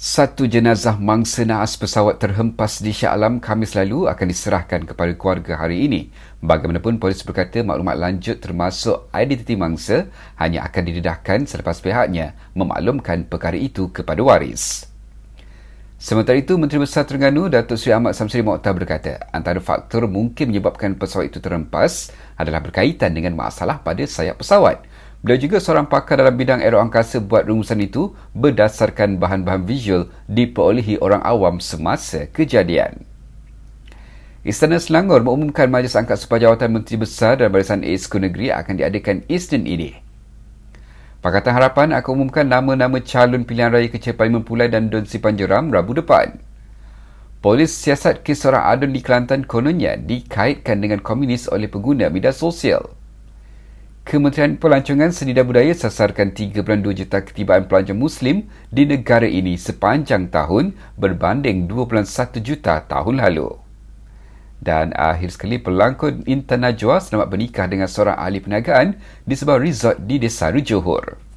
[0.00, 5.60] Satu jenazah mangsa naas pesawat terhempas di Shah Alam Khamis lalu akan diserahkan kepada keluarga
[5.60, 6.08] hari ini.
[6.40, 10.08] Bagaimanapun, polis berkata maklumat lanjut termasuk identiti mangsa
[10.40, 14.88] hanya akan didedahkan selepas pihaknya memaklumkan perkara itu kepada waris.
[16.00, 20.96] Sementara itu, Menteri Besar Terengganu Datuk Seri Ahmad Samsuri Mokhtar berkata antara faktor mungkin menyebabkan
[20.96, 22.08] pesawat itu terhempas
[22.40, 24.80] adalah berkaitan dengan masalah pada sayap pesawat.
[25.20, 31.20] Beliau juga seorang pakar dalam bidang aeroangkasa buat rumusan itu berdasarkan bahan-bahan visual diperolehi orang
[31.20, 33.04] awam semasa kejadian.
[34.40, 39.20] Istana Selangor mengumumkan Majlis Angkat Supaya Jawatan Menteri Besar dan Barisan Esko Negeri akan diadakan
[39.28, 39.92] Isnin ini.
[41.20, 45.68] Pakatan Harapan akan umumkan nama-nama calon pilihan raya kecil Parlimen Pulai dan Dun Sipan Jeram
[45.68, 46.40] Rabu depan.
[47.44, 52.99] Polis siasat kes seorang adun di Kelantan kononnya dikaitkan dengan komunis oleh pengguna media sosial.
[54.00, 56.64] Kementerian Pelancongan Seni dan Budaya sasarkan 3.2
[56.96, 63.60] juta ketibaan pelancong Muslim di negara ini sepanjang tahun berbanding 2.1 juta tahun lalu.
[64.56, 68.96] Dan akhir sekali pelangkon Intan Najwa selamat bernikah dengan seorang ahli perniagaan
[69.28, 71.29] di sebuah resort di Desa Johor.